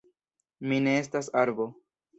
[0.71, 1.73] Mi ne estas arbo.